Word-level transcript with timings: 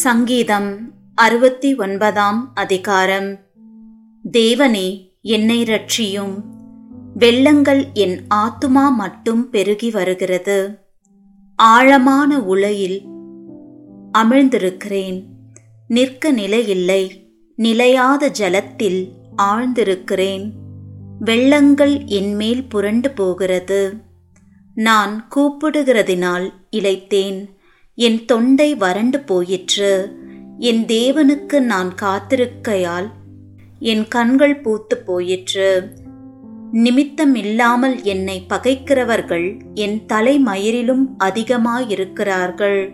சங்கீதம் 0.00 0.92
அறுபத்தி 1.14 1.74
ஒன்பதாம் 1.74 2.50
அதிகாரம். 2.54 3.38
தேவனே 4.32 5.12
என்னை 5.22 5.62
ரட்சியும் 5.62 6.42
வெள்ளங்கள் 7.18 7.92
என் 7.92 8.20
ஆத்துமா 8.34 8.92
மட்டும் 8.96 9.50
பெருகி 9.50 9.90
வருகிறது. 9.90 10.78
ஆழமான 11.56 12.40
உலையில் 12.40 13.02
அமிழ்ந்திருக்கிறேன். 14.18 15.24
நிற்க 15.88 16.30
நிலையில்லை. 16.30 17.32
நிலையாத 17.58 18.28
ஜலத்தில் 18.38 19.08
ஆழ்ந்திருக்கிறேன். 19.36 20.50
வெள்ளங்கள் 21.20 22.04
என்மேல் 22.04 22.68
புரண்டு 22.68 23.10
போகிறது. 23.10 23.94
நான் 24.74 25.28
கூப்பிடுகிறதினால் 25.36 26.52
இழைத்தேன் 26.70 27.58
என் 28.00 28.24
தொண்டை 28.24 28.74
வறண்டு 28.74 29.20
போயிற்று. 29.20 30.16
என் 30.58 30.84
தேவனுக்கு 30.84 31.60
நான் 31.60 31.94
காத்திருக்கையால் 32.02 33.10
என் 33.78 34.08
கண்கள் 34.08 34.60
பூத்து 34.60 34.96
போயிற்று. 34.96 35.88
நிமித்தமில்லாமல் 36.72 38.02
என்னை 38.02 38.46
பகைக்கிறவர்கள் 38.48 39.60
என் 39.74 40.02
தலைமயிரிலும் 40.12 41.04
அதிகமாயிருக்கிறார்கள். 41.18 42.90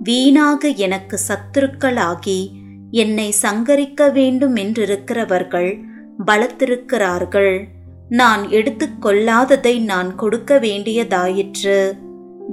வீணாக 0.00 0.68
எனக்கு 0.68 1.18
சத்துருக்களாகி 1.28 2.48
என்னை 2.90 3.34
சங்கரிக்க 3.42 4.12
வேண்டும் 4.12 4.56
என்றிருக்கிறவர்கள் 4.56 5.82
பலத்திருக்கிறார்கள். 6.26 7.64
நான் 8.08 8.46
எடுத்துக்கொள்ளாததை 8.46 9.80
நான் 9.80 10.14
கொடுக்க 10.14 10.58
வேண்டியதாயிற்று. 10.58 11.92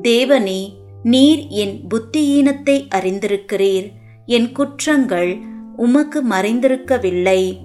தேவனே 0.01 0.76
நீர் 1.03 1.47
என் 1.47 1.81
புத்தியீனத்தை 1.93 2.87
அறிந்திருக்கிறீர். 2.95 3.91
என் 4.25 4.51
குற்றங்கள் 4.51 5.37
உமக்கு 5.77 6.23
மறைந்திருக்கவில்லை. 6.23 7.57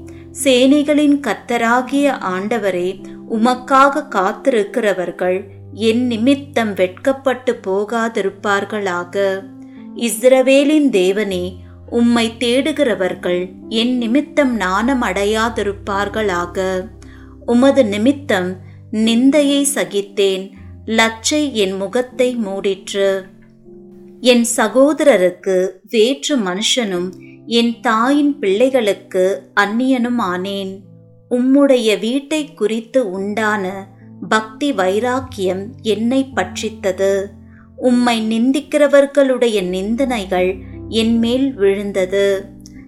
சேனைகளின் 0.44 1.20
கத்தராகிய 1.20 2.18
ஆண்டவரே 2.18 3.02
உமக்காக 3.30 4.04
காத்திருக்கிறவர்கள் 4.10 5.48
என் 5.72 6.06
நிமித்தம் 6.06 6.74
வெட்கப்பட்டு 6.74 7.60
போகாதிருப்பார்களாக. 7.66 9.42
இஸ்ரவேலின் 9.96 10.90
தேவனே 10.90 11.56
உம்மை 11.90 12.32
தேடுகிறவர்கள் 12.38 13.50
என் 13.68 13.96
நிமித்தம் 13.96 14.56
நாணம் 14.56 15.02
அடையாதிருப்பார்களாக. 15.02 16.88
உமது 17.46 17.84
நிமித்தம் 17.84 18.56
நிந்தையை 18.92 19.64
சகித்தேன். 19.74 20.50
லச்சை 20.86 21.52
என் 21.52 21.72
முகத்தை 21.72 22.36
மூடிற்று. 22.36 23.22
என் 24.20 24.44
சகோதரருக்கு 24.56 25.70
வேற்று 25.88 26.38
மனுஷனும் 26.38 27.10
என் 27.46 27.80
தாயின் 27.80 28.38
பிள்ளைகளுக்கு 28.38 29.50
அந்நியனும் 29.60 30.18
ஆனேன் 30.18 30.78
உம்முடைய 31.30 31.98
வீட்டை 31.98 32.54
குறித்து 32.54 33.10
உண்டான 33.10 33.88
பக்தி 34.28 34.72
வைராக்கியம் 34.72 35.74
என்னை 35.82 36.26
பட்சித்தது. 36.34 37.24
உம்மை 37.76 38.20
நிந்திக்கிறவர்களுடைய 38.22 39.68
நிந்தனைகள் 39.68 40.56
என் 40.88 41.18
மேல் 41.18 41.54
விழுந்தது. 41.54 42.44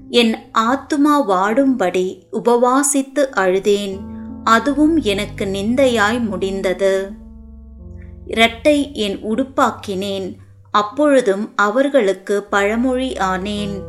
என் 0.09 0.35
ஆத்துமா 0.59 1.25
வாடும்படி 1.29 2.23
உபவாசித்து 2.33 3.27
அழுதேன். 3.37 3.99
அதுவும் 4.45 4.97
எனக்கு 4.97 5.45
நிந்தையாய் 5.45 6.29
முடிந்தது. 6.29 7.23
இரட்டை 8.27 8.95
என் 8.95 9.19
உடுப்பாக்கினேன். 9.25 10.35
அப்பொழுதும் 10.71 11.53
அவர்களுக்கு 11.57 12.43
பழமொழி 12.43 13.13
ஆனேன். 13.13 13.83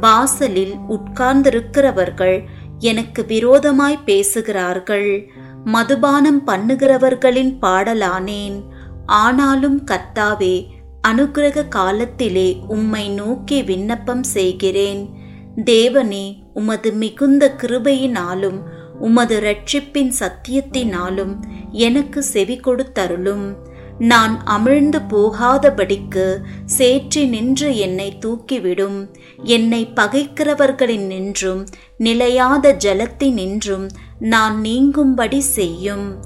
வாசலில் 0.00 0.74
உட்கார்ந்திருக்கிறவர்கள் 0.88 2.44
எனக்கு 2.78 3.26
விரோதமாய் 3.26 4.04
பேசுகிறார்கள். 4.04 5.30
மதுபானம் 5.64 6.46
பண்ணுகிறவர்களின் 6.46 7.58
பாடலானேன். 7.62 8.62
ஆனாலும் 9.06 9.84
கத்தாவே 9.84 10.66
அனுகிரக 11.08 11.68
காலத்திலே 11.68 12.60
உம்மை 12.68 13.08
நோக்கி 13.08 13.62
விண்ணப்பம் 13.62 14.22
செய்கிறேன். 14.22 15.08
தேவனே 15.56 16.36
உமது 16.54 16.92
மிகுந்த 16.92 17.54
கிருபையினாலும் 17.62 18.58
உமது 19.00 19.40
ரட்சிப்பின் 19.40 20.12
சத்தியத்தினாலும் 20.18 21.34
எனக்கு 21.70 22.22
செவி 22.22 22.60
கொடுத்தருளும். 22.60 23.54
நான் 23.98 24.42
அமிழ்ந்து 24.46 25.00
போகாதபடிக்கு 25.10 26.36
சேற்றி 26.78 27.28
நின்று 27.28 27.76
என்னை 27.76 28.18
தூக்கிவிடும். 28.20 29.08
என்னை 29.42 29.92
பகைக்கிறவர்களின் 29.94 31.06
நின்றும் 31.06 31.66
நிலையாத 31.98 32.76
ஜலத்தினின்றும் 32.84 33.88
நான் 34.18 34.60
நீங்கும்படி 34.60 35.38
செய்யும். 35.38 36.20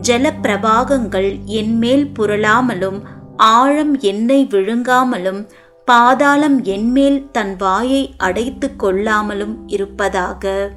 ஜலப்பிரபாகங்கள் 0.00 1.44
என்மேல் 1.44 2.10
புரளாமலும் 2.18 3.02
ஆழம் 3.36 4.00
என்னை 4.00 4.46
விழுங்காமலும் 4.50 5.48
பாதாளம் 5.84 6.62
என்மேல் 6.62 7.30
தன் 7.30 7.56
வாயை 7.56 8.14
அடைத்து 8.16 8.70
கொள்ளாமலும் 8.78 9.56
இருப்பதாக. 9.66 10.72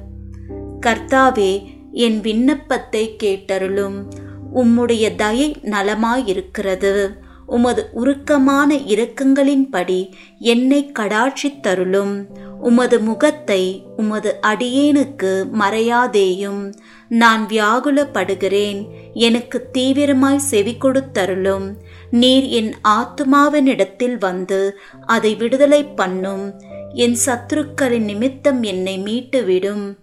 கர்த்தாவே 0.86 1.64
என் 1.92 2.20
விண்ணப்பத்தை 2.20 3.16
கேட்டருளும். 3.22 4.24
உம்முடைய 4.54 5.14
தயை 5.14 5.56
நலமாயிருக்கிறது. 5.64 7.08
உமது 7.46 7.88
உருக்கமான 7.92 8.74
இரக்கங்களின்படி 8.74 10.12
என்னை 10.38 10.92
கடாட்சித்தருளும் 10.98 12.24
உமது 12.60 13.00
முகத்தை 13.00 13.84
உமது 13.96 14.36
அடியேனுக்கு 14.42 15.44
மறையாதேயும். 15.58 16.72
நான் 17.08 17.46
வியாகுலப்படுகிறேன் 17.46 18.86
எனக்கு 19.12 19.70
தீவிரமாய் 19.78 20.36
செவி 20.36 20.76
கொடுத்தருளும் 20.80 21.74
நீர் 22.10 22.44
என் 22.44 22.74
ஆத்துமாவினிடத்தில் 22.88 24.18
வந்து 24.18 24.78
அதை 25.06 25.34
விடுதலை 25.34 25.84
பண்ணும். 25.84 26.60
என் 26.94 27.16
சத்துருக்களின் 27.26 28.04
நிமித்தம் 28.04 28.62
என்னை 28.62 28.98
மீட்டுவிடும். 28.98 29.94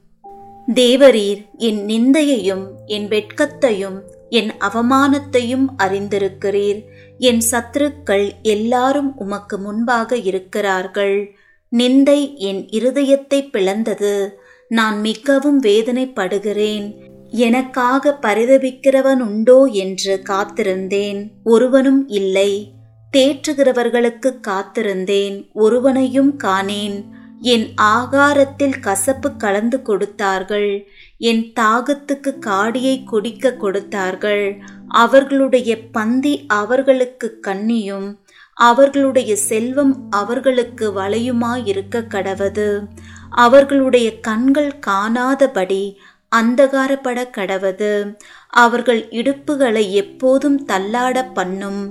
தேவரீர் 0.76 1.46
என் 1.58 1.86
நிந்தையையும் 1.86 2.68
என் 2.86 3.08
வெட்கத்தையும் 3.08 4.04
என் 4.34 4.52
அவமானத்தையும் 4.60 5.66
அறிந்திருக்கிறீர். 5.78 6.82
என் 7.18 7.42
சத்துருக்கள் 7.52 8.28
எல்லாரும் 8.42 9.18
உமக்கு 9.18 9.58
முன்பாக 9.58 10.18
இருக்கிறார்கள். 10.18 11.18
நிந்தை 11.72 12.20
என் 12.36 12.62
இருதயத்தை 12.74 13.40
பிளந்தது. 13.50 14.14
நான் 14.68 15.00
மிகவும் 15.00 15.62
வேதனைப்படுகிறேன். 15.62 16.88
எனக்காக 17.30 18.18
பரிதபிக்கிறவன் 18.22 19.20
உண்டோ 19.20 19.60
என்று 19.64 20.22
காத்திருந்தேன். 20.30 21.22
ஒருவனும் 21.44 22.08
இல்லை. 22.08 22.52
தேற்றுகிறவர்களுக்கு 23.18 24.40
காத்திருந்தேன். 24.48 25.38
ஒருவனையும் 25.54 26.34
காணேன். 26.44 26.98
என் 27.52 27.66
ஆகாரத்தில் 27.94 28.76
கசப்பு 28.80 29.30
கலந்து 29.36 29.78
கொடுத்தார்கள். 29.82 30.72
என் 31.30 31.44
தாகத்துக்கு 31.60 32.32
காடியை 32.46 32.96
குடிக்க 33.04 33.54
கொடுத்தார்கள். 33.54 34.46
அவர்களுடைய 35.04 35.72
பந்தி 35.92 36.34
அவர்களுக்கு 36.62 37.30
கண்ணியும் 37.48 38.08
அவர்களுடைய 38.58 39.32
செல்வம் 39.50 39.94
அவர்களுக்கு 40.10 40.86
வளையுமாயிருக்க 41.00 42.02
கடவது. 42.16 42.68
அவர்களுடைய 43.46 44.08
கண்கள் 44.20 44.72
காணாதபடி 44.88 45.84
அந்தகாரப்பட 46.32 47.20
கடவது. 47.38 47.92
அவர்கள் 48.64 49.02
இடுப்புகளை 49.12 49.86
எப்போதும் 50.02 50.60
தள்ளாட 50.68 51.18
பண்ணும். 51.34 51.82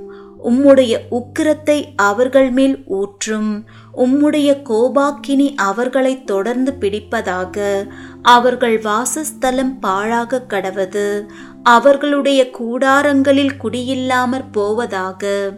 உம்முடைய 0.44 0.98
உக்கிரத்தை 1.10 1.84
அவர்கள் 1.96 2.50
மேல் 2.50 2.82
ஊற்றும். 2.86 3.64
உம்முடைய 3.96 4.62
கோபாக்கினி 4.62 5.54
அவர்களை 5.56 6.24
தொடர்ந்து 6.24 6.76
பிடிப்பதாக. 6.80 7.86
அவர்கள் 8.22 8.78
வாசஸ்தலம் 8.78 9.78
பாழாக 9.78 10.44
கடவது. 10.48 11.24
அவர்களுடைய 11.62 12.50
கூடாரங்களில் 12.58 13.56
குடியில்லாமற் 13.64 14.52
போவதாக. 14.52 15.52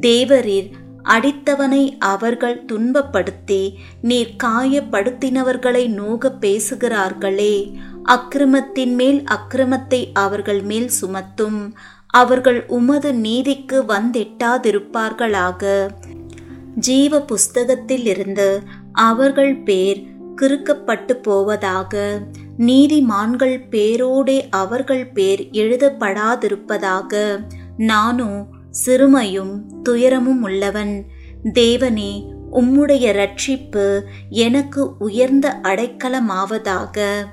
தேவரீர் 0.00 0.70
அடித்தவனை 1.04 1.96
அவர்கள் 1.98 2.64
துன்பப்படுத்தி 2.64 3.72
நீர் 4.00 4.36
காயப்படுத்தினவர்களை 4.44 5.86
நோக 5.86 6.32
பேசுகிறார்களே. 6.40 7.72
அக்கிரமத்தின் 8.04 8.94
மேல் 8.94 9.24
அக்கிரமத்தை 9.24 10.10
அவர்கள் 10.12 10.62
மேல் 10.62 10.90
சுமத்தும். 11.00 11.74
அவர்கள் 12.14 12.66
உமது 12.66 13.14
நீதிக்கு 13.14 13.82
வந்திட்டாதிருப்பார்களாக. 13.82 15.88
ஜீவ 16.74 17.20
புஸ்தகத்திலிருந்து 17.20 18.62
அவர்கள் 18.92 19.56
பேர் 19.56 20.12
கிறுக்கப்பட்டு 20.36 21.12
போவதாக. 21.12 22.20
நீதிமான்கள் 22.58 23.62
பேரோடே 23.70 24.50
அவர்கள் 24.50 25.06
பேர் 25.06 25.48
எழுதப்படாதிருப்பதாக. 25.52 27.40
நானும் 27.76 28.46
சிறுமையும் 28.86 29.60
துயரமும் 29.82 30.42
உள்ளவன். 30.42 31.04
தேவனே 31.54 32.32
உம்முடைய 32.52 33.12
ரட்சிப்பு 33.12 34.00
எனக்கு 34.28 34.98
உயர்ந்த 34.98 35.60
அடைக்கலமாவதாக. 35.62 37.26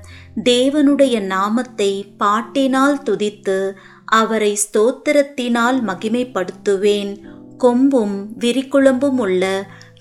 தேவனுடைய 0.44 1.22
நாமத்தை 1.22 2.14
பாட்டினால் 2.18 3.02
துதித்து 3.10 3.74
அவரை 4.12 4.52
ஸ்தோத்திரத்தினால் 4.64 5.80
மகிமைப்படுத்துவேன். 5.88 7.12
கொம்பும் 7.60 8.16
விரிக்குழம்பும் 8.40 9.20
உள்ள 9.26 9.44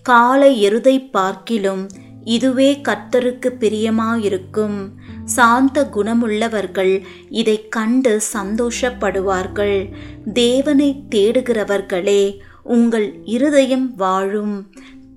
கால 0.02 0.48
எருதை 0.48 0.96
பார்க்கிலும் 1.10 1.82
இதுவே 2.24 2.70
கர்த்தருக்கு 2.88 3.50
பிரியமாயிருக்கும். 3.60 4.78
சாந்த 5.24 5.88
குணமுள்ளவர்கள் 5.94 6.94
இதை 7.30 7.68
கண்டு 7.68 8.20
சந்தோஷப்படுவார்கள். 8.32 9.78
தேவனை 10.32 10.88
தேடுகிறவர்களே 11.14 12.22
உங்கள் 12.62 13.08
இருதயம் 13.24 13.88
வாழும். 13.96 14.56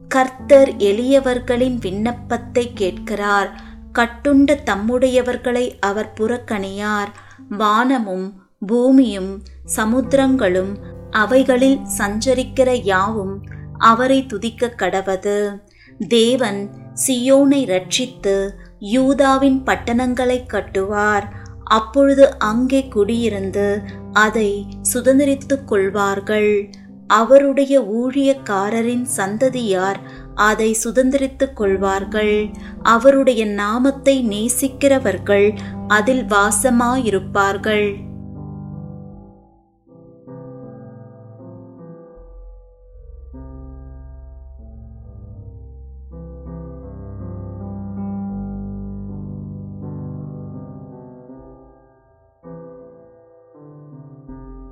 கர்த்தர் 0.07 0.71
எளியவர்களின் 0.75 1.77
விண்ணப்பத்தை 1.81 2.71
கேட்கிறார். 2.73 3.51
கட்டுண்ட 3.93 4.57
தம்முடையவர்களை 4.65 5.65
அவர் 5.79 6.13
புறக்கணியார். 6.19 7.11
வானமும் 7.49 8.27
பூமியும் 8.65 9.31
சமுத்திரங்களும் 9.75 10.71
அவைகளில் 11.11 11.79
சஞ்சரிக்கிற 11.97 12.69
யாவும் 12.83 13.35
அவரை 13.77 14.25
துதிக்க 14.25 14.73
கடவது. 14.77 15.37
தேவன் 16.07 16.69
சியோனை 17.05 17.61
ரட்சித்து 17.73 18.35
யூதாவின் 18.79 19.63
பட்டணங்களை 19.63 20.45
கட்டுவார். 20.53 21.25
அப்பொழுது 21.63 22.25
அங்கே 22.37 22.81
குடியிருந்து 22.95 23.67
அதை 24.13 24.65
சுதந்திரித்துக் 24.93 25.65
கொள்வார்கள். 25.65 26.69
அவருடைய 27.07 27.75
ஊழியக்காரரின் 27.99 29.05
சந்ததியார் 29.17 29.99
அதை 30.35 30.77
சுதந்திரித்துக் 30.83 31.53
கொள்வார்கள். 31.53 32.49
அவருடைய 32.83 33.45
நாமத்தை 33.45 34.15
நேசிக்கிறவர்கள் 34.27 35.47
அதில் 35.87 36.25
வாசமாயிருப்பார்கள். 36.25 37.87